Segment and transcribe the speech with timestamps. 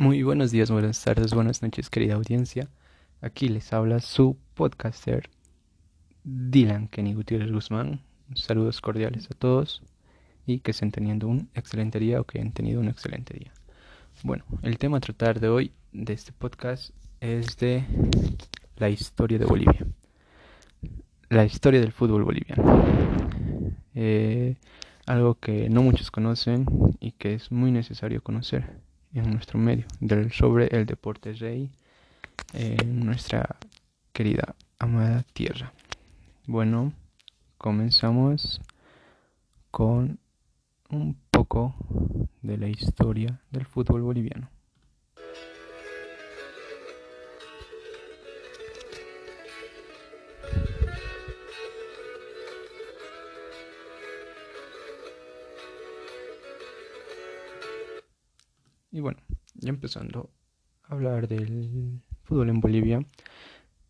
[0.00, 2.70] Muy buenos días, buenas tardes, buenas noches, querida audiencia.
[3.20, 5.28] Aquí les habla su podcaster
[6.24, 8.00] Dylan Kenny Gutiérrez Guzmán.
[8.32, 9.82] Saludos cordiales a todos
[10.46, 13.52] y que estén teniendo un excelente día o que hayan tenido un excelente día.
[14.22, 17.84] Bueno, el tema a tratar de hoy de este podcast es de
[18.78, 19.86] la historia de Bolivia.
[21.28, 22.84] La historia del fútbol boliviano.
[23.94, 24.56] Eh,
[25.04, 26.64] algo que no muchos conocen
[27.00, 31.70] y que es muy necesario conocer en nuestro medio del, sobre el deporte rey
[32.52, 33.56] en nuestra
[34.12, 35.72] querida amada tierra.
[36.46, 36.92] Bueno,
[37.58, 38.60] comenzamos
[39.70, 40.18] con
[40.90, 41.74] un poco
[42.42, 44.50] de la historia del fútbol boliviano.
[58.92, 59.20] Y bueno,
[59.54, 60.30] ya empezando
[60.82, 63.06] a hablar del fútbol en Bolivia,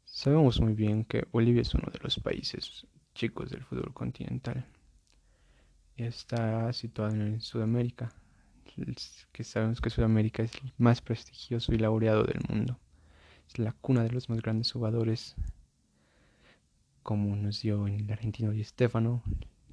[0.04, 4.66] sabemos muy bien que Bolivia es uno de los países chicos del fútbol continental.
[5.96, 8.12] Está situado en Sudamérica,
[9.32, 12.78] que sabemos que Sudamérica es el más prestigioso y laureado del mundo.
[13.48, 15.34] Es la cuna de los más grandes jugadores,
[17.02, 19.22] como nos dio el argentino Di Stefano,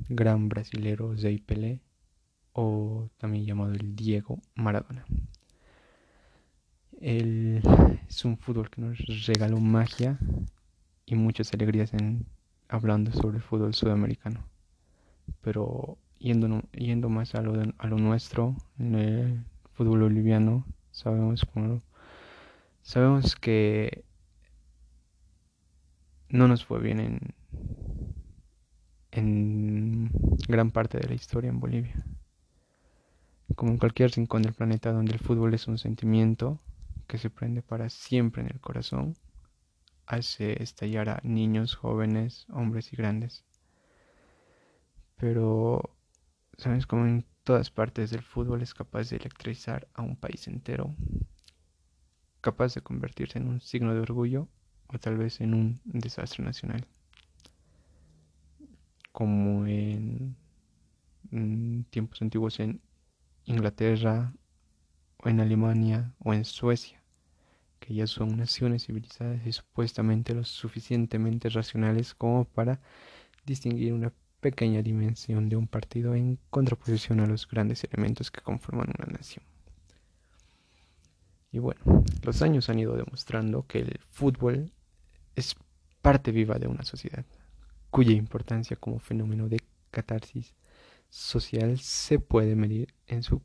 [0.10, 1.82] gran brasilero Zey Pelé,
[2.60, 5.06] o también llamado el Diego Maradona.
[7.00, 7.62] El,
[8.10, 10.18] es un fútbol que nos regaló magia
[11.06, 12.26] y muchas alegrías en
[12.68, 14.44] hablando sobre el fútbol sudamericano.
[15.42, 21.46] Pero yendo, yendo más a lo, a lo nuestro, en el fútbol boliviano, sabemos,
[22.82, 24.04] sabemos que
[26.30, 27.36] no nos fue bien en,
[29.12, 30.10] en
[30.48, 32.04] gran parte de la historia en Bolivia
[33.56, 36.60] como en cualquier rincón del planeta donde el fútbol es un sentimiento
[37.08, 39.16] que se prende para siempre en el corazón,
[40.08, 43.46] hace estallar a niños, jóvenes, hombres y grandes.
[45.18, 45.96] Pero,
[46.58, 50.96] ¿sabes cómo en todas partes del fútbol es capaz de electrizar a un país entero?
[52.42, 54.48] Capaz de convertirse en un signo de orgullo
[54.88, 56.88] o tal vez en un desastre nacional.
[59.12, 60.36] Como en,
[61.32, 62.82] en tiempos antiguos en
[63.48, 64.34] Inglaterra
[65.24, 67.02] o en Alemania o en Suecia,
[67.80, 72.80] que ya son naciones civilizadas y supuestamente lo suficientemente racionales como para
[73.46, 78.94] distinguir una pequeña dimensión de un partido en contraposición a los grandes elementos que conforman
[79.00, 79.44] una nación.
[81.52, 84.72] Y bueno, los años han ido demostrando que el fútbol
[85.36, 85.56] es
[86.02, 87.26] parte viva de una sociedad,
[87.90, 90.54] cuya importancia como fenómeno de catarsis
[91.10, 93.42] social se puede medir en su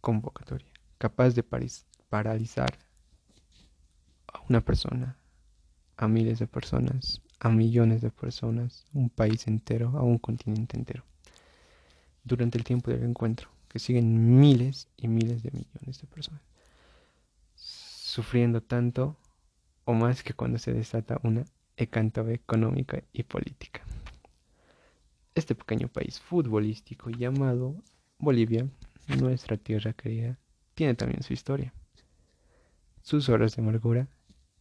[0.00, 1.42] convocatoria, capaz de
[2.08, 2.78] paralizar
[4.32, 5.16] a una persona,
[5.96, 11.04] a miles de personas, a millones de personas, un país entero, a un continente entero.
[12.24, 16.42] Durante el tiempo del encuentro, que siguen miles y miles de millones de personas,
[17.54, 19.16] sufriendo tanto
[19.84, 21.44] o más que cuando se desata una
[21.76, 23.82] hecatombe económica y política.
[25.40, 27.74] Este pequeño país futbolístico llamado
[28.18, 28.68] Bolivia,
[29.18, 30.38] nuestra tierra querida,
[30.74, 31.72] tiene también su historia,
[33.00, 34.06] sus horas de amargura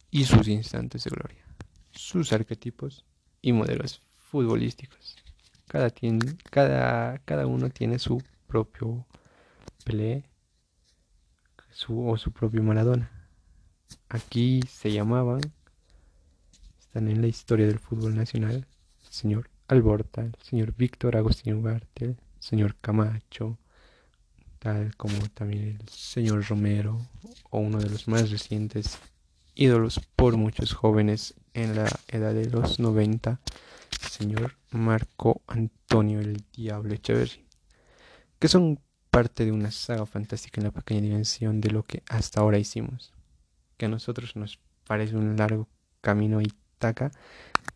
[0.09, 1.45] y sus instantes de gloria,
[1.91, 3.03] sus arquetipos
[3.41, 5.17] y modelos futbolísticos.
[5.67, 5.91] Cada,
[6.49, 9.05] cada, cada uno tiene su propio
[9.83, 10.29] Pelé
[11.71, 13.11] su, o su propio Maradona.
[14.07, 15.41] Aquí se llamaban,
[16.79, 18.65] están en la historia del fútbol nacional,
[19.09, 23.59] señor Alborta, el señor Víctor Agustín Ugarte, el señor Camacho,
[24.57, 26.99] tal como también el señor Romero,
[27.51, 28.97] o uno de los más recientes
[29.53, 33.39] ídolos por muchos jóvenes en la edad de los 90,
[34.01, 37.45] el señor Marco Antonio el Diablo Echeverri,
[38.39, 38.79] que son
[39.11, 43.13] parte de una saga fantástica en la pequeña dimensión de lo que hasta ahora hicimos,
[43.77, 44.57] que a nosotros nos
[44.87, 45.67] parece un largo
[46.01, 47.11] camino y taca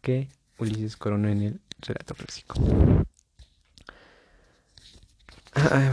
[0.01, 0.29] que
[0.59, 1.61] Ulises coronó en el
[2.15, 2.56] clásico.
[5.56, 5.91] Ah,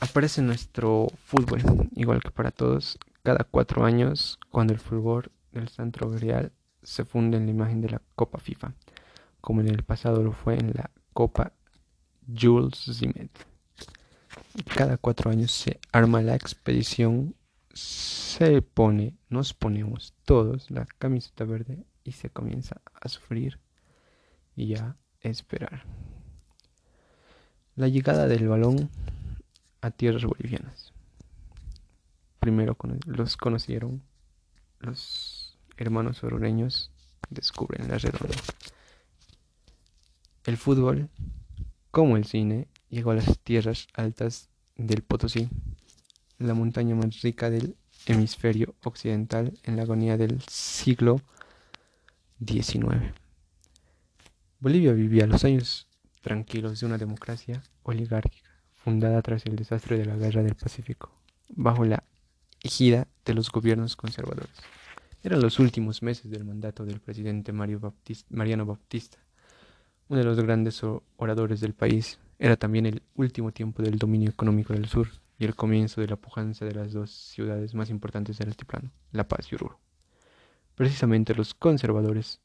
[0.00, 1.62] aparece nuestro fútbol,
[1.94, 6.52] igual que para todos, cada cuatro años, cuando el fulgor del Santo Grial
[6.82, 8.74] se funde en la imagen de la Copa FIFA,
[9.40, 11.52] como en el pasado lo fue en la Copa
[12.26, 13.30] Jules Zimet.
[14.74, 17.36] Cada cuatro años se arma la expedición,
[17.72, 23.60] se pone, nos ponemos todos la camiseta verde y se comienza a sufrir
[24.56, 24.96] y ya
[25.28, 25.84] esperar.
[27.74, 28.90] La llegada del balón
[29.80, 30.92] a tierras bolivianas.
[32.40, 32.76] primero
[33.06, 34.02] los conocieron
[34.80, 36.90] los hermanos orureños
[37.30, 38.36] descubren la redonda.
[40.44, 41.08] El fútbol,
[41.90, 45.48] como el cine, llegó a las tierras altas del Potosí,
[46.38, 47.76] la montaña más rica del
[48.06, 51.20] hemisferio occidental en la agonía del siglo
[52.44, 53.12] XIX.
[54.58, 55.86] Bolivia vivía los años
[56.22, 61.12] tranquilos de una democracia oligárquica fundada tras el desastre de la Guerra del Pacífico,
[61.50, 62.04] bajo la
[62.62, 64.56] égida de los gobiernos conservadores.
[65.22, 69.18] Eran los últimos meses del mandato del presidente Mariano Baptista,
[70.08, 70.82] uno de los grandes
[71.16, 72.18] oradores del país.
[72.38, 75.08] Era también el último tiempo del dominio económico del sur
[75.38, 79.28] y el comienzo de la pujanza de las dos ciudades más importantes del altiplano, La
[79.28, 79.78] Paz y Oruro.
[80.74, 82.40] Precisamente los conservadores,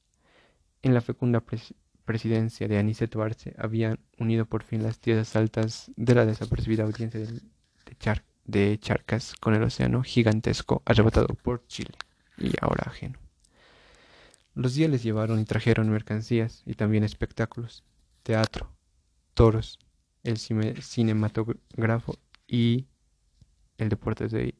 [0.81, 1.41] en la fecunda
[2.11, 7.21] presidencia de Aniceto Arce, habían unido por fin las tierras altas de la desapercibida audiencia
[7.21, 7.41] de,
[8.43, 11.93] de Charcas con el océano gigantesco arrebatado por Chile
[12.37, 13.17] y ahora ajeno.
[14.55, 17.85] Los días les llevaron y trajeron mercancías y también espectáculos,
[18.23, 18.69] teatro,
[19.33, 19.79] toros,
[20.23, 22.87] el cinematógrafo y
[23.77, 24.53] el deporte de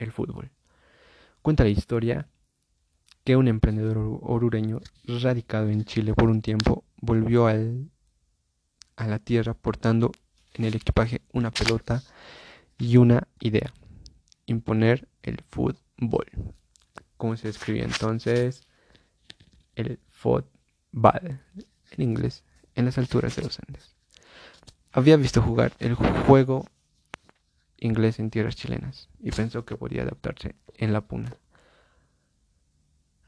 [0.00, 0.50] el fútbol.
[1.42, 2.28] Cuenta la historia
[3.24, 7.90] que un emprendedor orureño radicado en Chile por un tiempo volvió al,
[8.96, 10.12] a la tierra portando
[10.54, 12.02] en el equipaje una pelota
[12.78, 13.72] y una idea,
[14.46, 16.26] imponer el fútbol.
[17.16, 18.62] ¿Cómo se escribía entonces?
[19.74, 20.44] El fútbol
[21.90, 22.42] en inglés
[22.74, 23.94] en las alturas de los Andes.
[24.92, 26.66] Había visto jugar el juego
[27.78, 31.32] inglés en tierras chilenas y pensó que podía adaptarse en la puna.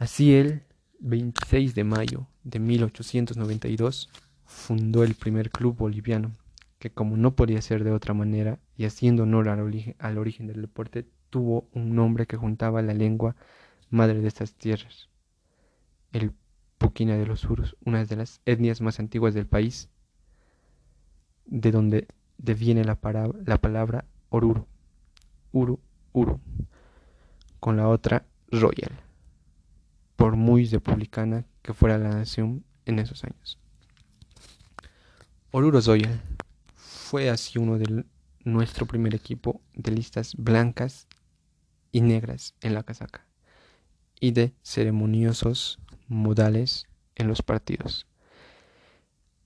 [0.03, 0.65] Así el
[0.99, 4.11] 26 de mayo de 1892
[4.45, 6.33] fundó el primer club boliviano,
[6.81, 11.07] que como no podía ser de otra manera y haciendo honor al, origen, del deporte,
[11.31, 13.37] tuvo un nombre que juntaba la lengua
[13.91, 15.09] madre de estas tierras,
[16.13, 16.33] el
[16.79, 19.89] Puquina de los Urus, una de las etnias más antiguas del país,
[21.47, 22.09] de donde
[22.39, 22.99] deviene la,
[23.47, 24.67] la palabra Oruro,
[25.53, 25.79] Uru,
[26.13, 26.41] Uru,
[27.61, 28.91] con la otra Royal,
[30.23, 33.59] por muy republicana que fuera la nación en esos años.
[35.51, 36.23] Oruro Royal
[36.77, 38.05] fue así uno de
[38.45, 41.09] nuestro primer equipo de listas blancas
[41.91, 43.27] y negras en la casaca
[44.21, 46.87] y de ceremoniosos modales
[47.17, 48.07] en los partidos.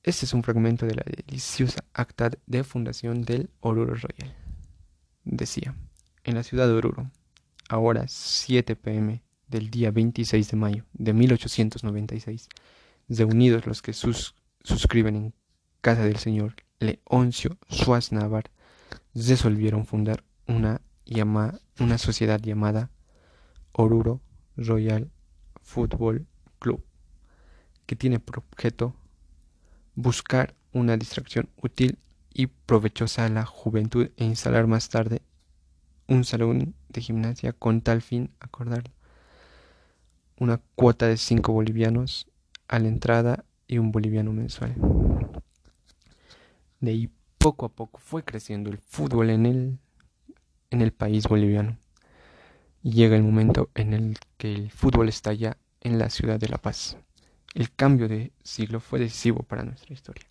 [0.03, 4.37] Este es un fragmento de la deliciosa acta de fundación del Oruro Royal
[5.25, 5.75] decía,
[6.23, 7.11] en la ciudad de Oruro,
[7.71, 12.49] ahora 7 pm del día 26 de mayo de 1896,
[13.09, 15.35] reunidos los que suscriben en
[15.81, 18.51] casa del señor Leoncio Suárez Navar,
[19.15, 20.81] resolvieron fundar una,
[21.79, 22.91] una sociedad llamada
[23.73, 24.21] Oruro
[24.57, 25.11] Royal
[25.63, 26.27] Football
[26.59, 26.85] Club,
[27.87, 28.95] que tiene por objeto
[29.95, 31.99] buscar una distracción útil
[32.33, 35.23] y provechosa a la juventud e instalar más tarde
[36.07, 38.85] un salón de gimnasia con tal fin acordar
[40.39, 42.29] una cuota de 5 bolivianos
[42.69, 44.75] a la entrada y un boliviano mensual.
[46.81, 49.79] De ahí poco a poco fue creciendo el fútbol en el,
[50.71, 51.79] en el país boliviano.
[52.83, 56.59] Y llega el momento en el que el fútbol estalla en la ciudad de La
[56.59, 56.97] Paz.
[57.55, 60.27] El cambio de siglo fue decisivo para nuestra historia.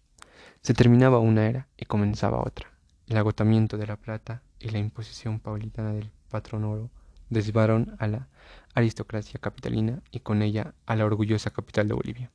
[0.62, 2.72] Se terminaba una era y comenzaba otra.
[3.08, 6.92] El agotamiento de la plata y la imposición paulitana del patrón oro
[7.30, 8.28] desviaron a la
[8.75, 12.32] aristocracia capitalina y con ella a la orgullosa capital de Bolivia,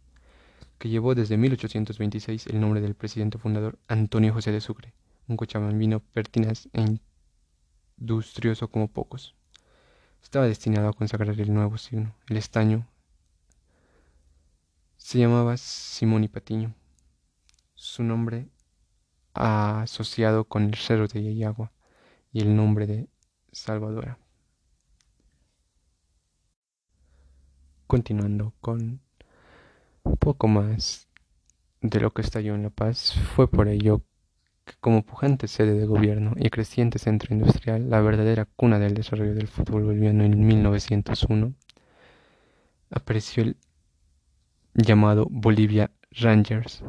[0.78, 4.92] que llevó desde 1826 el nombre del presidente fundador Antonio José de Sucre,
[5.28, 6.98] un cochabambino pertinaz e
[7.98, 9.36] industrioso como pocos.
[10.22, 12.86] Estaba destinado a consagrar el nuevo signo, el estaño.
[14.96, 16.74] Se llamaba Simón y Patiño
[17.74, 18.46] su nombre
[19.32, 21.72] asociado con el cerro de Yayagua
[22.30, 23.08] y el nombre de
[23.52, 24.18] Salvadora.
[27.90, 29.00] Continuando con
[30.04, 31.08] un poco más
[31.80, 34.02] de lo que estalló en La Paz, fue por ello
[34.64, 39.34] que como pujante sede de gobierno y creciente centro industrial, la verdadera cuna del desarrollo
[39.34, 41.52] del fútbol boliviano en 1901,
[42.90, 43.56] apareció el
[44.74, 46.84] llamado Bolivia Rangers,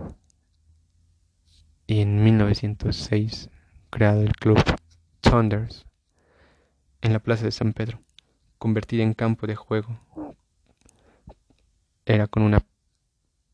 [1.88, 3.50] y en 1906
[3.90, 4.64] creado el club
[5.22, 5.88] Thunders
[7.02, 8.00] en la plaza de San Pedro,
[8.60, 10.00] convertida en campo de juego.
[12.06, 12.64] Era con una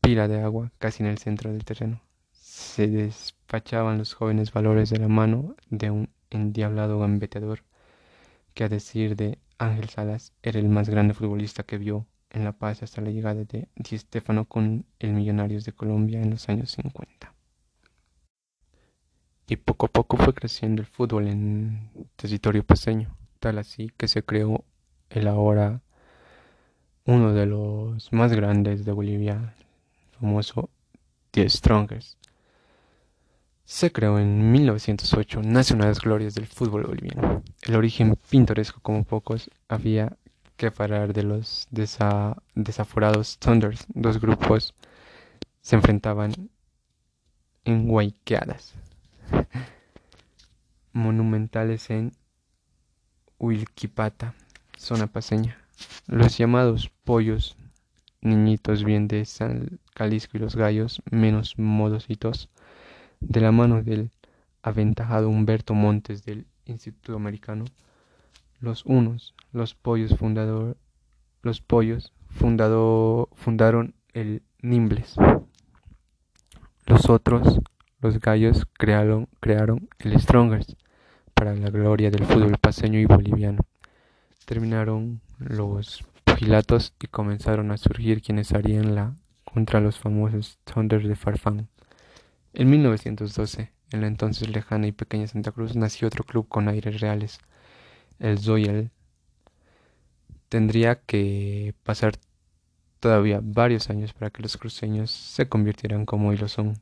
[0.00, 2.00] pila de agua casi en el centro del terreno.
[2.32, 7.62] Se despachaban los jóvenes valores de la mano de un endiablado gambeteador
[8.54, 12.52] que a decir de Ángel Salas era el más grande futbolista que vio en La
[12.52, 16.72] Paz hasta la llegada de Di Stefano con el Millonarios de Colombia en los años
[16.72, 17.34] 50.
[19.46, 24.22] Y poco a poco fue creciendo el fútbol en territorio paseño, tal así que se
[24.22, 24.64] creó
[25.10, 25.82] el ahora
[27.08, 29.54] uno de los más grandes de Bolivia,
[30.20, 30.68] famoso
[31.30, 32.18] The Strongest.
[33.64, 37.42] Se creó en 1908, nace una de las glorias del fútbol boliviano.
[37.62, 40.18] El origen pintoresco como pocos había
[40.58, 43.86] que parar de los desaforados Thunders.
[43.94, 44.74] Dos grupos
[45.62, 46.50] se enfrentaban
[47.64, 48.74] en Guayqueadas
[50.92, 52.12] monumentales en
[53.38, 54.34] Huilquipata,
[54.76, 55.67] zona paseña.
[56.06, 57.56] Los llamados pollos,
[58.20, 62.48] niñitos bien de San Calisco y los gallos menos modositos,
[63.20, 64.10] de la mano del
[64.62, 67.64] aventajado Humberto Montes del Instituto Americano,
[68.60, 70.76] los unos, los pollos fundador,
[71.42, 75.14] los pollos fundado, fundaron el Nimbles.
[76.86, 77.60] Los otros,
[78.00, 80.76] los gallos, crearon, crearon el Strongers
[81.34, 83.60] para la gloria del fútbol paseño y boliviano.
[84.44, 89.14] Terminaron los pugilatos y comenzaron a surgir quienes harían la
[89.44, 91.68] contra los famosos Thunders de Farfán.
[92.52, 97.00] En 1912, en la entonces lejana y pequeña Santa Cruz, nació otro club con aires
[97.00, 97.38] reales,
[98.18, 98.90] el Zoyal.
[100.48, 102.18] Tendría que pasar
[103.00, 106.80] todavía varios años para que los cruceños se convirtieran como hoy lo son,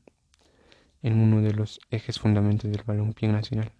[1.02, 3.70] en uno de los ejes fundamentos del balompié nacional.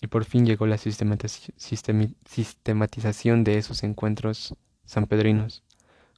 [0.00, 5.62] Y por fin llegó la sistematización de esos encuentros sanpedrinos,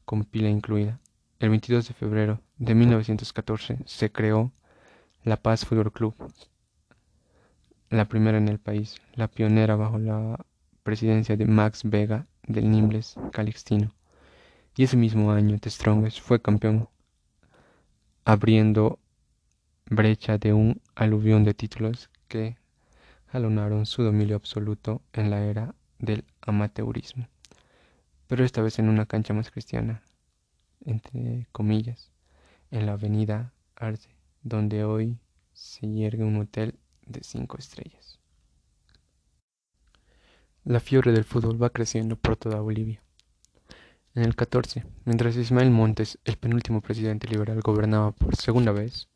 [0.04, 1.00] con pila incluida.
[1.38, 4.52] El 22 de febrero de 1914 se creó
[5.24, 6.14] La Paz Fútbol Club,
[7.88, 10.44] la primera en el país, la pionera bajo la
[10.82, 13.94] presidencia de Max Vega del Nimbles Calixtino.
[14.76, 16.88] Y ese mismo año The Strongest fue campeón,
[18.24, 19.00] abriendo
[19.86, 22.59] brecha de un aluvión de títulos que
[23.32, 27.28] jalonaron su dominio absoluto en la era del amateurismo,
[28.26, 30.02] pero esta vez en una cancha más cristiana,
[30.84, 32.10] entre comillas,
[32.70, 34.10] en la avenida Arce,
[34.42, 35.18] donde hoy
[35.52, 38.18] se yergue un hotel de cinco estrellas.
[40.64, 43.02] La fiebre del fútbol va creciendo por toda Bolivia.
[44.14, 49.08] En el 14, mientras Ismael Montes, el penúltimo presidente liberal, gobernaba por segunda vez,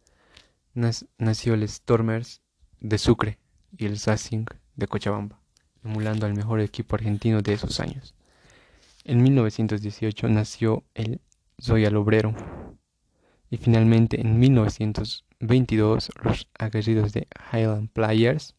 [1.18, 2.40] nació el Stormers
[2.80, 3.38] de Sucre,
[3.76, 5.40] y el Racing de Cochabamba,
[5.84, 8.14] emulando al mejor equipo argentino de esos años.
[9.04, 11.20] En 1918 nació el
[11.60, 12.34] Zoyal Obrero
[13.50, 18.54] y finalmente en 1922 los aguerridos de Highland Players,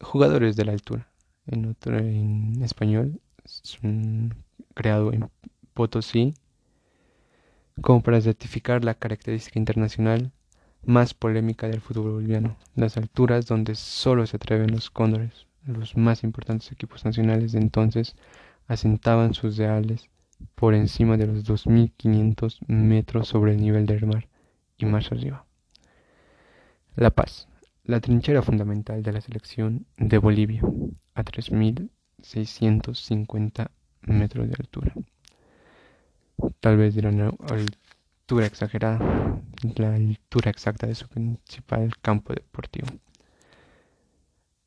[0.00, 1.10] jugadores de la altura,
[1.46, 4.34] en, otro, en español, son
[4.74, 5.30] creado en
[5.74, 6.34] Potosí
[7.80, 10.32] como para certificar la característica internacional
[10.84, 15.46] más polémica del fútbol boliviano, las alturas donde solo se atreven los cóndores.
[15.66, 18.16] Los más importantes equipos nacionales de entonces
[18.66, 20.08] asentaban sus reales
[20.54, 24.28] por encima de los 2.500 metros sobre el nivel del mar
[24.76, 25.44] y más arriba.
[26.96, 27.48] La Paz,
[27.84, 30.62] la trinchera fundamental de la selección de Bolivia,
[31.14, 33.70] a 3.650
[34.02, 34.92] metros de altura.
[36.60, 37.18] Tal vez dirán
[38.28, 39.40] altura exagerada,
[39.76, 42.86] la altura exacta de su principal campo deportivo.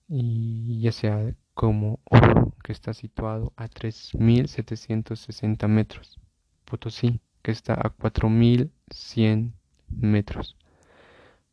[0.07, 6.19] Y ya sea como Oro, que está situado a 3.760 metros,
[6.65, 9.51] Potosí, que está a 4.100
[9.89, 10.57] metros.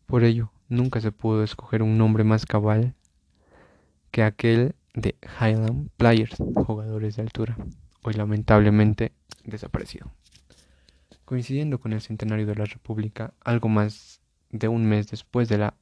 [0.07, 2.95] Por ello, nunca se pudo escoger un nombre más cabal
[4.11, 7.59] que aquel de Highland Players, jugadores de altura,
[8.03, 9.13] hoy lamentablemente
[9.45, 10.11] desaparecido.
[11.29, 15.75] Coincidiendo con el centenario de la República, algo más de un mes después de la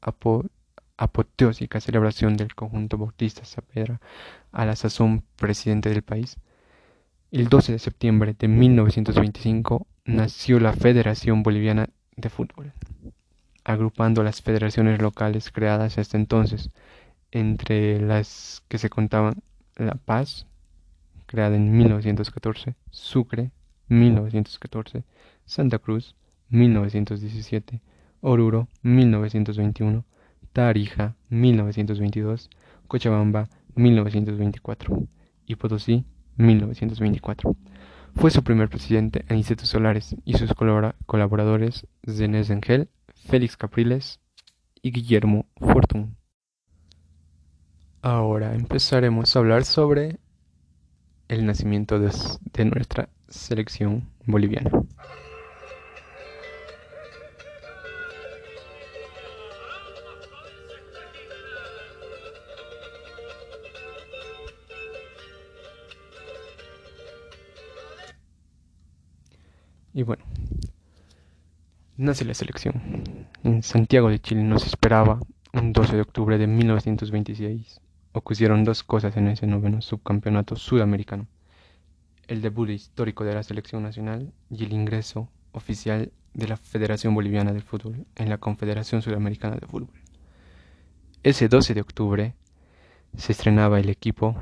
[0.97, 4.01] apoteósica celebración del conjunto Bautista Saavedra
[4.51, 6.39] a la sazón presidente del país,
[7.31, 12.73] el 12 de septiembre de 1925 nació la Federación Boliviana de Fútbol,
[13.63, 16.71] agrupando las federaciones locales creadas hasta entonces,
[17.31, 19.45] entre las que se contaban
[19.77, 20.49] La Paz,
[21.27, 23.53] creada en 1914, Sucre,
[23.89, 25.05] 1914,
[25.47, 26.15] Santa Cruz,
[26.51, 27.81] 1917,
[28.21, 30.05] Oruro, 1921,
[30.53, 32.51] Tarija, 1922,
[32.89, 35.07] Cochabamba, 1924
[35.47, 36.05] y Potosí,
[36.37, 37.57] 1924.
[38.17, 44.21] Fue su primer presidente Aniceto Solares y sus colaboradores Zenés Engel, Félix Capriles
[44.83, 46.17] y Guillermo Fortún.
[48.03, 50.19] Ahora empezaremos a hablar sobre
[51.29, 54.71] el nacimiento de nuestra selección boliviana.
[69.97, 70.23] Y bueno,
[71.97, 72.83] nace la selección.
[73.43, 75.19] En Santiago de Chile nos esperaba
[75.55, 77.81] un 12 de octubre de 1926
[78.13, 81.27] ocurrieron dos cosas en ese noveno subcampeonato sudamericano.
[82.29, 87.55] El debut histórico de la selección nacional y el ingreso oficial de la Federación Boliviana
[87.55, 89.89] de Fútbol en la Confederación Sudamericana de Fútbol.
[91.23, 92.35] Ese 12 de octubre
[93.17, 94.37] se estrenaba el equipo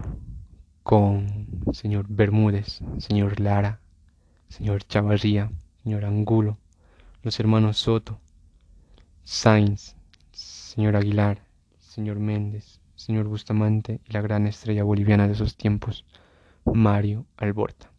[0.82, 3.78] con señor Bermúdez, señor Lara,
[4.48, 5.50] señor Chavarría,
[5.82, 6.58] señor Angulo,
[7.22, 8.20] los hermanos Soto,
[9.22, 9.96] Sainz,
[10.32, 11.42] señor Aguilar,
[11.78, 16.04] señor Méndez, señor Bustamante y la gran estrella boliviana de esos tiempos,
[16.64, 17.90] Mario Alborta.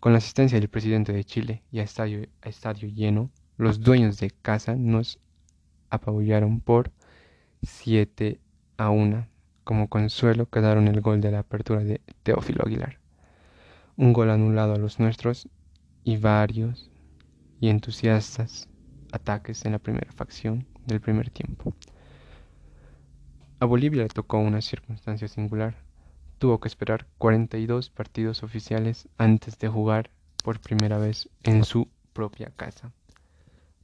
[0.00, 4.30] Con la asistencia del presidente de Chile y a estadio, estadio lleno, los dueños de
[4.30, 5.18] casa nos
[5.90, 6.90] apabullaron por
[7.62, 8.40] 7
[8.78, 9.26] a 1.
[9.64, 13.01] Como consuelo quedaron el gol de la apertura de Teófilo Aguilar.
[13.96, 15.48] Un gol anulado a los nuestros
[16.02, 16.90] y varios
[17.60, 18.68] y entusiastas
[19.12, 21.74] ataques en la primera facción del primer tiempo.
[23.60, 25.76] A Bolivia le tocó una circunstancia singular.
[26.38, 30.10] Tuvo que esperar 42 partidos oficiales antes de jugar
[30.42, 32.92] por primera vez en su propia casa.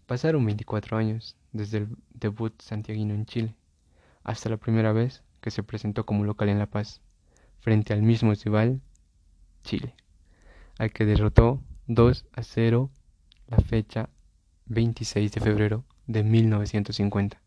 [0.06, 3.54] Pasaron 24 años desde el debut santiaguino en Chile,
[4.24, 7.00] hasta la primera vez que se presentó como local en La Paz,
[7.60, 8.80] frente al mismo rival,
[9.62, 9.94] Chile,
[10.78, 12.90] al que derrotó 2 a 0
[13.48, 14.08] la fecha
[14.66, 17.42] 26 de febrero de 1950.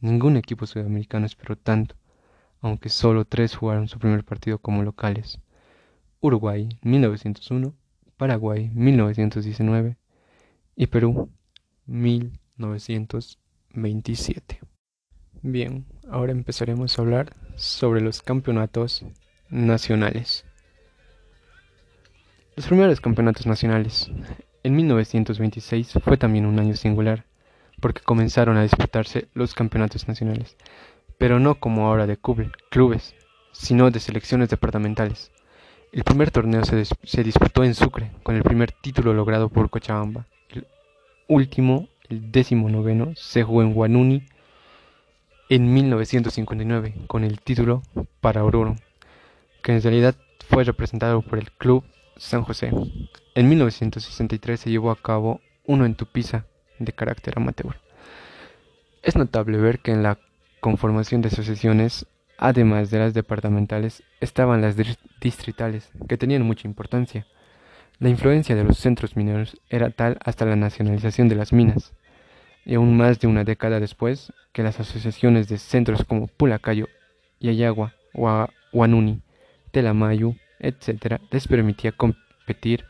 [0.00, 1.94] Ningún equipo sudamericano esperó tanto,
[2.60, 5.40] aunque solo tres jugaron su primer partido como locales.
[6.20, 7.74] Uruguay 1901,
[8.16, 9.96] Paraguay 1919
[10.74, 11.30] y Perú
[11.86, 14.60] 1927.
[15.42, 19.04] Bien, ahora empezaremos a hablar sobre los campeonatos
[19.48, 20.45] nacionales.
[22.56, 24.10] Los primeros campeonatos nacionales.
[24.62, 27.26] En 1926 fue también un año singular,
[27.82, 30.56] porque comenzaron a disputarse los campeonatos nacionales,
[31.18, 32.16] pero no como ahora de
[32.70, 33.14] clubes,
[33.52, 35.30] sino de selecciones departamentales.
[35.92, 40.24] El primer torneo se, disputó en Sucre, con el primer título logrado por Cochabamba.
[40.48, 40.66] El
[41.28, 44.22] último, el décimo noveno, se jugó en Guanuni
[45.50, 47.82] en 1959, con el título
[48.22, 48.76] para Oruro,
[49.62, 50.14] que en realidad
[50.48, 51.84] fue representado por el Club
[52.16, 52.70] San José.
[53.34, 56.46] En 1963 se llevó a cabo uno en Tupiza,
[56.78, 57.76] de carácter amateur.
[59.02, 60.18] Es notable ver que en la
[60.60, 62.06] conformación de asociaciones,
[62.38, 64.76] además de las departamentales, estaban las
[65.20, 67.26] distritales, que tenían mucha importancia.
[67.98, 71.92] La influencia de los centros mineros era tal hasta la nacionalización de las minas,
[72.64, 76.88] y aún más de una década después que las asociaciones de centros como Pulacayo,
[77.40, 77.94] Yayagua,
[78.72, 79.20] Huanuni,
[79.70, 82.84] Telamayu, etc., les permitía competir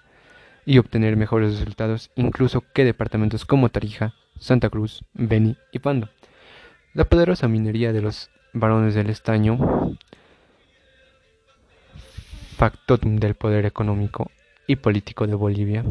[0.64, 6.10] y obtener mejores resultados incluso que departamentos como Tarija, Santa Cruz, Beni y Pando.
[6.92, 9.96] La poderosa minería de los varones del estaño,
[12.56, 14.30] factotum del poder económico
[14.66, 15.84] y político de Bolivia,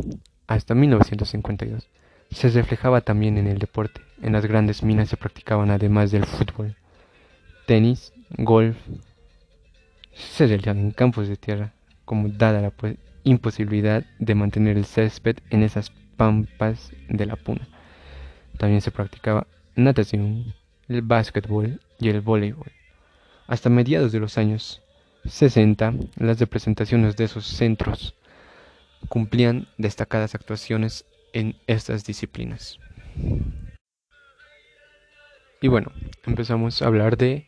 [0.48, 1.88] hasta 1952,
[2.32, 4.02] se reflejaba también en el deporte.
[4.22, 6.76] En las grandes minas se practicaban además del fútbol,
[7.66, 8.78] tenis, golf,
[10.16, 11.74] se realizaban en campos de tierra,
[12.06, 12.74] como dada la
[13.24, 17.68] imposibilidad de mantener el césped en esas pampas de la puna.
[18.58, 20.54] También se practicaba natación,
[20.88, 22.72] el básquetbol y el voleibol.
[23.48, 24.82] Hasta mediados de los años
[25.26, 28.16] 60, las representaciones de esos centros
[29.10, 32.80] cumplían destacadas actuaciones en estas disciplinas.
[35.62, 35.92] Y bueno,
[36.26, 37.48] empezamos a hablar de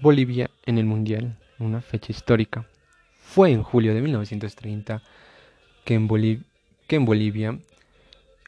[0.00, 2.66] Bolivia en el Mundial, una fecha histórica.
[3.20, 5.02] Fue en julio de 1930
[5.84, 6.06] que en,
[7.06, 7.58] Bolivia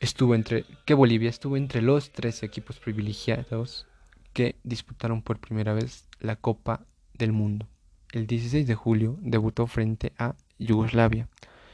[0.01, 3.87] estuvo entre que Bolivia estuvo entre los tres equipos privilegiados
[4.33, 7.67] que disputaron por primera vez la Copa del Mundo.
[8.13, 11.29] El 16 de julio debutó frente a Yugoslavia,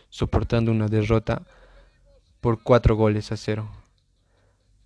[0.09, 1.43] soportando una derrota
[2.41, 3.71] por cuatro goles a cero.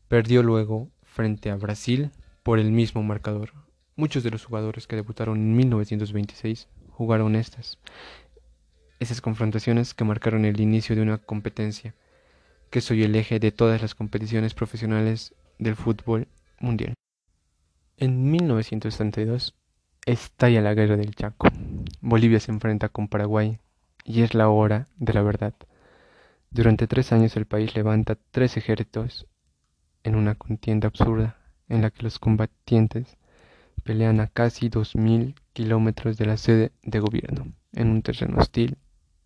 [0.08, 2.10] Perdió luego frente a Brasil
[2.42, 3.63] por el mismo marcador.
[3.96, 7.78] Muchos de los jugadores que debutaron en 1926 jugaron estas.
[8.98, 11.94] Esas confrontaciones que marcaron el inicio de una competencia,
[12.70, 16.28] que soy el eje de todas las competiciones profesionales del fútbol
[16.58, 16.94] mundial.
[17.96, 19.54] En 1932,
[20.06, 21.48] Estalla la guerra del Chaco.
[22.02, 23.58] Bolivia se enfrenta con Paraguay
[24.04, 25.54] y es la hora de la verdad.
[26.50, 29.26] Durante tres años el país levanta tres ejércitos
[30.02, 31.38] en una contienda absurda
[31.70, 33.16] en la que los combatientes
[33.84, 38.78] pelean a casi dos mil kilómetros de la sede de gobierno, en un terreno hostil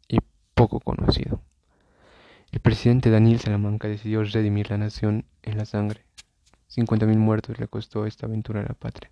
[0.08, 0.18] y
[0.54, 1.40] poco conocido.
[2.50, 6.04] El presidente Daniel Salamanca decidió redimir la nación en la sangre.
[6.74, 9.10] 50.000 muertos le costó esta aventura a la patria.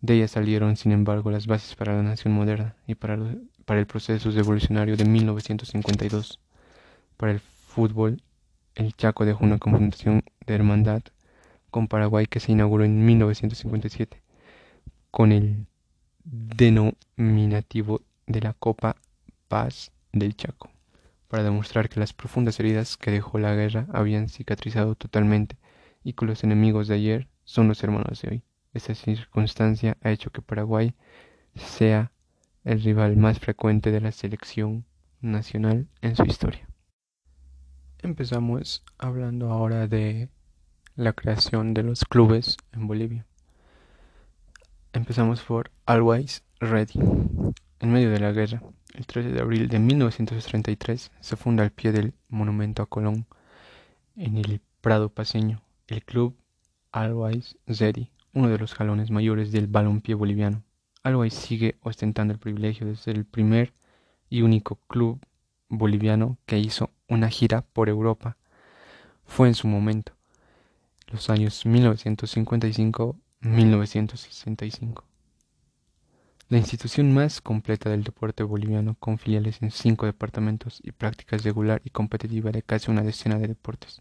[0.00, 3.18] De ella salieron, sin embargo, las bases para la nación moderna y para,
[3.64, 6.40] para el proceso revolucionario de 1952.
[7.16, 8.22] Para el fútbol,
[8.74, 11.02] el Chaco dejó una confrontación de hermandad
[11.70, 14.23] con Paraguay que se inauguró en 1957
[15.14, 15.68] con el
[16.24, 18.96] denominativo de la Copa
[19.46, 20.70] Paz del Chaco,
[21.28, 25.56] para demostrar que las profundas heridas que dejó la guerra habían cicatrizado totalmente
[26.02, 28.42] y que los enemigos de ayer son los hermanos de hoy.
[28.72, 30.96] Esta circunstancia ha hecho que Paraguay
[31.54, 32.10] sea
[32.64, 34.84] el rival más frecuente de la selección
[35.20, 36.66] nacional en su historia.
[38.02, 40.28] Empezamos hablando ahora de
[40.96, 43.26] la creación de los clubes en Bolivia.
[44.94, 47.00] Empezamos por Always Ready.
[47.80, 48.62] En medio de la guerra,
[48.94, 53.26] el 13 de abril de 1933 se funda al pie del monumento a Colón
[54.14, 56.36] en el Prado Paseño el club
[56.92, 60.62] Always Ready uno de los jalones mayores del balompié boliviano.
[61.02, 63.72] Always sigue ostentando el privilegio de ser el primer
[64.30, 65.20] y único club
[65.68, 68.36] boliviano que hizo una gira por Europa.
[69.24, 70.12] Fue en su momento,
[71.10, 71.66] los años
[73.44, 75.04] 1955-1965.
[76.48, 81.80] La institución más completa del deporte boliviano con filiales en cinco departamentos y prácticas regular
[81.84, 84.00] y competitiva de casi una decena de deportes.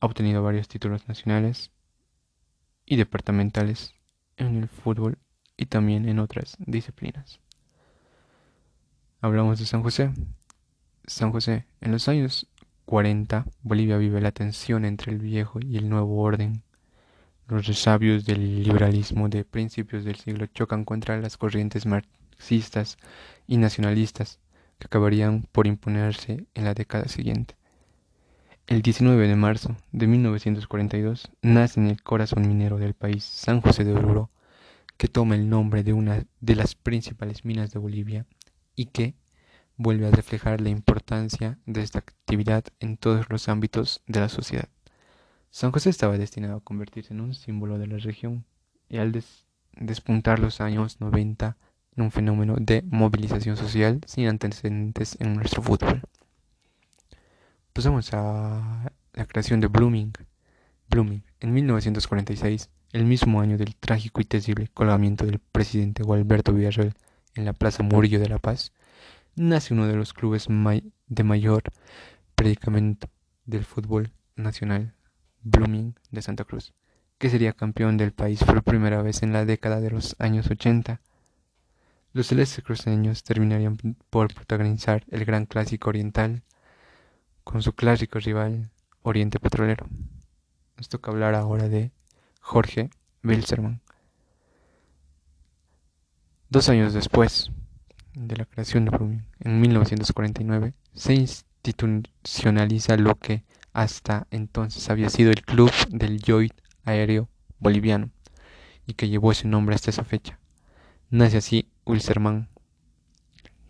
[0.00, 1.70] Ha obtenido varios títulos nacionales,
[2.86, 3.92] y departamentales
[4.36, 5.18] en el fútbol
[5.56, 7.40] y también en otras disciplinas.
[9.20, 10.12] Hablamos de San José.
[11.06, 12.46] San José, en los años
[12.84, 16.62] 40, Bolivia vive la tensión entre el viejo y el nuevo orden.
[17.48, 22.96] Los resabios del liberalismo de principios del siglo chocan contra las corrientes marxistas
[23.46, 24.40] y nacionalistas
[24.80, 27.54] que acabarían por imponerse en la década siguiente.
[28.66, 33.84] El 19 de marzo de 1942 nace en el corazón minero del país San José
[33.84, 34.28] de Oruro,
[34.96, 38.26] que toma el nombre de una de las principales minas de Bolivia
[38.74, 39.14] y que
[39.76, 44.68] vuelve a reflejar la importancia de esta actividad en todos los ámbitos de la sociedad.
[45.56, 48.44] San José estaba destinado a convertirse en un símbolo de la región
[48.90, 49.18] y al
[49.72, 51.56] despuntar los años 90
[51.96, 56.02] en un fenómeno de movilización social sin antecedentes en nuestro fútbol.
[57.72, 60.12] Pasamos a la creación de Blooming.
[60.90, 66.92] Blooming, en 1946, el mismo año del trágico y terrible colgamiento del presidente Gualberto Villarreal
[67.34, 68.74] en la Plaza Murillo de La Paz,
[69.36, 71.62] nace uno de los clubes de mayor
[72.34, 73.08] predicamento
[73.46, 74.95] del fútbol nacional,
[75.46, 76.74] Blooming de Santa Cruz,
[77.18, 81.00] que sería campeón del país por primera vez en la década de los años 80.
[82.12, 83.76] Los celestes cruceños terminarían
[84.10, 86.42] por protagonizar el gran clásico oriental
[87.44, 88.70] con su clásico rival
[89.02, 89.86] Oriente Petrolero.
[90.76, 91.92] Nos toca hablar ahora de
[92.40, 92.90] Jorge
[93.22, 93.80] Wilsermann.
[96.48, 97.52] Dos años después
[98.14, 103.44] de la creación de Blooming, en 1949, se institucionaliza lo que
[103.76, 108.08] hasta entonces había sido el Club del Joint Aéreo Boliviano
[108.86, 110.40] y que llevó ese nombre hasta esa fecha.
[111.10, 112.48] Nace así Wilsermann,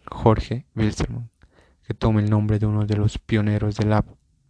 [0.07, 1.29] Jorge Wilsermann
[1.83, 4.05] que toma el nombre de uno de los pioneros del lab,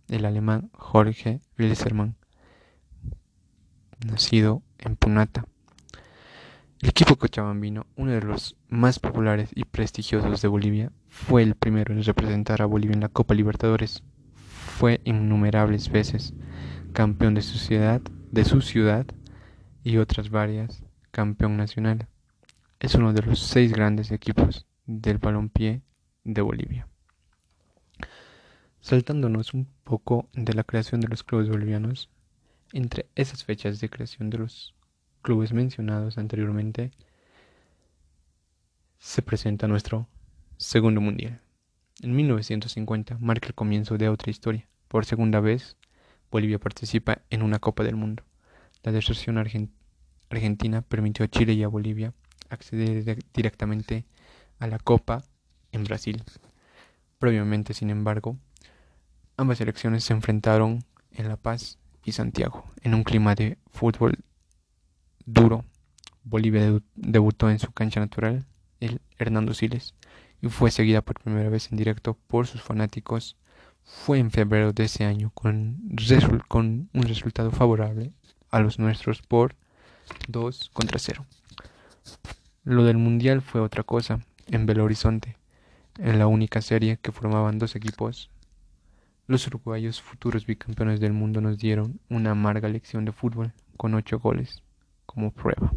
[0.08, 2.16] el alemán Jorge Wilsermann,
[4.06, 5.46] nacido en Punata.
[6.82, 11.94] El equipo cochabambino, uno de los más populares y prestigiosos de Bolivia, fue el primero
[11.94, 14.02] en representar a Bolivia en la Copa Libertadores.
[14.78, 16.34] Fue innumerables veces
[16.92, 19.06] campeón de su ciudad, de su ciudad
[19.82, 22.08] y otras varias campeón nacional.
[22.78, 25.80] Es uno de los seis grandes equipos del balompié
[26.24, 26.86] de Bolivia.
[28.82, 32.10] Saltándonos un poco de la creación de los clubes bolivianos,
[32.74, 34.74] entre esas fechas de creación de los
[35.22, 36.90] clubes mencionados anteriormente,
[38.98, 40.06] se presenta nuestro
[40.58, 41.45] segundo mundial.
[42.02, 44.68] En 1950 marca el comienzo de otra historia.
[44.88, 45.76] Por segunda vez,
[46.30, 48.22] Bolivia participa en una Copa del Mundo.
[48.82, 52.12] La deserción argentina permitió a Chile y a Bolivia
[52.48, 54.04] acceder directamente
[54.58, 55.24] a la Copa
[55.72, 56.22] en Brasil.
[57.18, 58.36] Previamente, sin embargo,
[59.38, 60.82] Ambas selecciones se enfrentaron
[61.12, 64.16] en La Paz y Santiago, en un clima de fútbol
[65.26, 65.66] duro,
[66.24, 68.46] Bolivia debutó en su cancha natural,
[68.80, 69.94] el Hernando Siles,
[70.40, 73.36] y fue seguida por primera vez en directo por sus fanáticos.
[73.82, 75.90] Fue en febrero de ese año con,
[76.50, 78.12] un resultado favorable
[78.50, 79.54] a los nuestros por
[80.28, 81.24] 2 contra 0.
[82.64, 85.36] Lo del Mundial fue otra cosa, en Belo Horizonte,
[85.98, 88.30] en la única serie que formaban dos equipos.
[89.28, 94.18] Los uruguayos, futuros bicampeones del mundo, nos dieron una amarga lección de fútbol con ocho
[94.18, 94.62] goles
[95.04, 95.72] como prueba.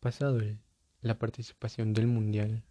[0.00, 0.38] Pasado
[1.02, 2.62] la participación del Mundial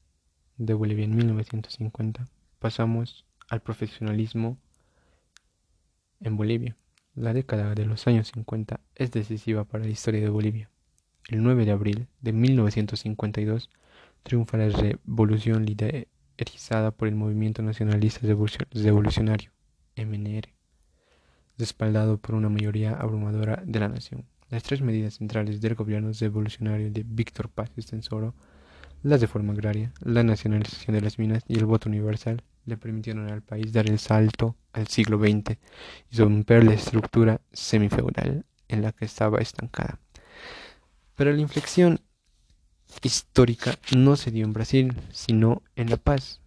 [0.57, 2.27] de Bolivia en 1950,
[2.59, 4.57] pasamos al profesionalismo
[6.21, 6.77] en Bolivia.
[7.13, 10.69] La década de los años 50 es decisiva para la historia de Bolivia.
[11.27, 13.69] El 9 de abril de 1952
[14.23, 18.21] triunfa la revolución liderizada por el Movimiento Nacionalista
[18.71, 19.51] Revolucionario,
[19.97, 20.49] MNR,
[21.57, 24.25] respaldado por una mayoría abrumadora de la nación.
[24.51, 28.35] Las tres medidas centrales del gobierno revolucionario de Víctor Paz Estensoro,
[29.01, 33.41] la reforma agraria, la nacionalización de las minas y el voto universal, le permitieron al
[33.41, 35.57] país dar el salto al siglo XX
[36.11, 39.99] y romper la estructura semifeudal en la que estaba estancada.
[41.15, 42.01] Pero la inflexión
[43.01, 46.41] histórica no se dio en Brasil, sino en La Paz,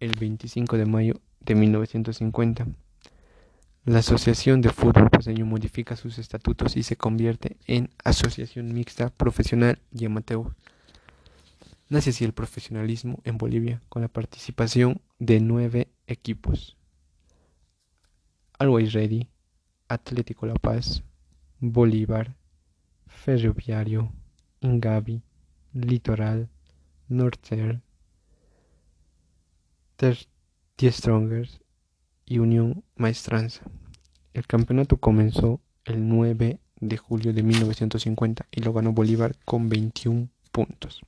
[0.00, 2.66] el 25 de mayo de 1950.
[3.84, 9.80] La Asociación de Fútbol Paseño modifica sus estatutos y se convierte en Asociación Mixta Profesional
[9.90, 10.54] y Amateur.
[11.88, 16.76] Nace así el profesionalismo en Bolivia con la participación de nueve equipos.
[18.56, 19.28] Always Ready,
[19.88, 21.02] Atlético La Paz,
[21.58, 22.36] Bolívar,
[23.08, 24.12] Ferroviario,
[24.60, 25.22] Ingavi,
[25.72, 26.48] Litoral,
[27.08, 27.82] Northern,
[29.96, 31.61] The Strongers
[32.38, 33.62] Unión Maestranza.
[34.34, 40.28] El campeonato comenzó el 9 de julio de 1950 y lo ganó Bolívar con 21
[40.50, 41.02] puntos.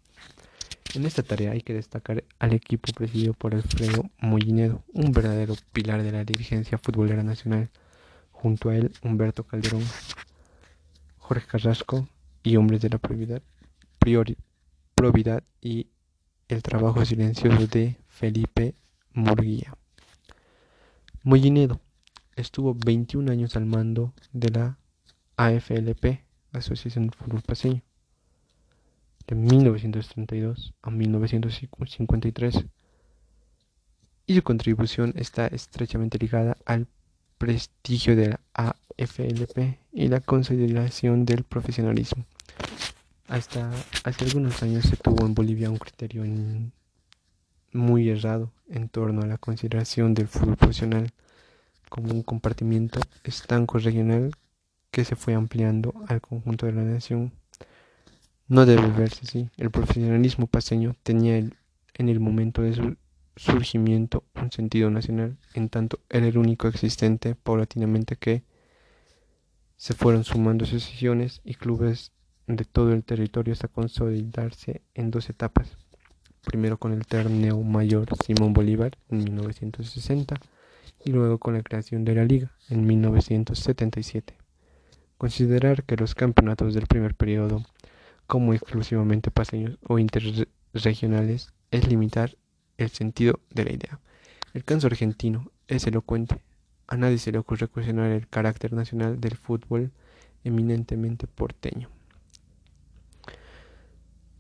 [0.95, 6.03] En esta tarea hay que destacar al equipo presidido por Alfredo Mollinedo, un verdadero pilar
[6.03, 7.71] de la dirigencia futbolera nacional.
[8.31, 9.83] Junto a él, Humberto Calderón,
[11.19, 12.09] Jorge Carrasco
[12.43, 13.43] y hombres de la probidad,
[14.95, 15.89] probidad y
[16.49, 18.75] el trabajo silencioso de Felipe
[19.13, 19.75] Murguía.
[21.27, 21.81] Mollinedo
[22.37, 24.79] estuvo 21 años al mando de la
[25.39, 26.21] AFLP,
[26.53, 27.81] Asociación de Fútbol Paseño
[29.27, 32.67] de 1932 a 1953
[34.27, 36.89] y su contribución está estrechamente ligada al
[37.39, 42.27] prestigio de la AFLP y la consolidación del profesionalismo.
[43.29, 43.71] Hasta
[44.05, 46.23] hace algunos años se tuvo en Bolivia un criterio
[47.75, 51.13] muy errado en torno a la consideración del fútbol profesional
[51.91, 54.31] como un compartimiento estanco regional
[54.91, 57.33] que se fue ampliando al conjunto de la nación
[58.47, 59.51] no debe verse así.
[59.57, 62.97] El profesionalismo paseño tenía en el momento de su
[63.37, 68.45] surgimiento un sentido nacional, en tanto era el único existente paulatinamente que
[69.77, 72.13] se fueron sumando asociaciones y clubes
[72.47, 75.77] de todo el territorio hasta consolidarse en dos etapas.
[76.45, 80.37] Primero con el torneo mayor Simón Bolívar en 1960
[81.05, 84.35] y luego con la creación de la liga en 1977.
[85.19, 87.63] Considerar que los campeonatos del primer periodo
[88.27, 92.37] como exclusivamente paseños o interregionales es limitar
[92.79, 94.01] el sentido de la idea.
[94.53, 96.43] El caso argentino es elocuente.
[96.87, 99.93] A nadie se le ocurre cuestionar el carácter nacional del fútbol
[100.45, 101.89] eminentemente porteño.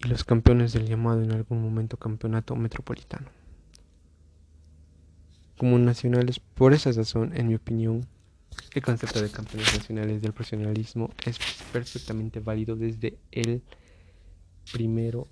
[0.05, 3.29] Y los campeones del llamado en algún momento campeonato metropolitano.
[5.57, 8.07] Como nacionales, por esa razón, en mi opinión,
[8.75, 11.38] el concepto de campeones nacionales del profesionalismo es
[11.73, 13.62] perfectamente válido desde el
[14.73, 15.27] primero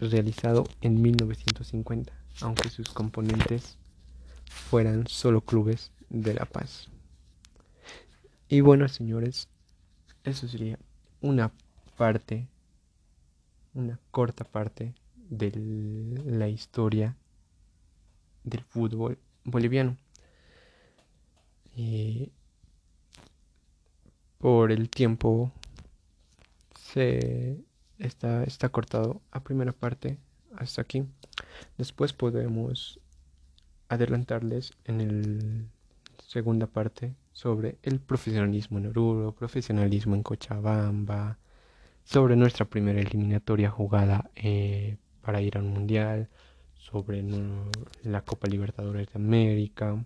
[0.00, 3.78] realizado en 1950, aunque sus componentes
[4.44, 6.88] fueran solo clubes de La Paz.
[8.48, 9.48] Y bueno, señores,
[10.22, 10.78] eso sería
[11.20, 11.52] una
[11.96, 12.48] parte,
[13.74, 14.94] una corta parte
[15.28, 15.52] de
[16.24, 17.16] la historia
[18.44, 19.96] del fútbol boliviano.
[21.76, 22.30] Y
[24.38, 25.52] por el tiempo
[26.78, 27.64] se
[27.98, 30.18] está, está cortado a primera parte
[30.56, 31.04] hasta aquí.
[31.78, 33.00] Después podemos
[33.88, 35.68] adelantarles en el
[36.26, 41.38] segunda parte sobre el profesionalismo en Oruro, profesionalismo en Cochabamba,
[42.04, 46.28] sobre nuestra primera eliminatoria jugada eh, para ir al Mundial,
[46.76, 47.24] sobre
[48.02, 50.04] la Copa Libertadores de América,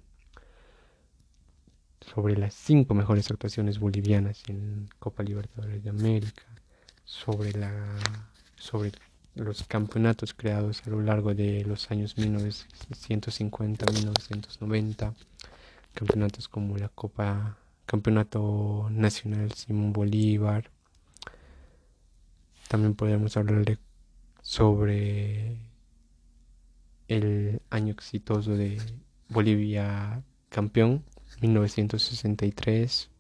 [2.01, 6.43] sobre las cinco mejores actuaciones bolivianas en Copa Libertadores de América,
[7.05, 7.53] sobre
[8.57, 8.93] sobre
[9.35, 15.15] los campeonatos creados a lo largo de los años 1950-1990,
[15.95, 17.57] campeonatos como la Copa
[17.87, 20.71] Campeonato Nacional Simón Bolívar.
[22.69, 23.79] También podemos hablar
[24.43, 25.57] sobre
[27.09, 28.79] el año exitoso de
[29.31, 31.03] Bolivia campeón,
[31.41, 33.11] 1963.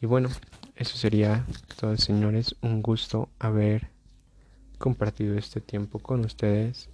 [0.00, 0.28] Y bueno,
[0.76, 1.46] eso sería
[1.80, 2.56] todo, señores.
[2.60, 3.88] Un gusto haber
[4.78, 6.88] compartido este tiempo con ustedes.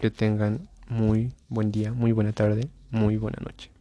[0.00, 3.75] Que tengan muy buen día, muy buena tarde, muy buena noche.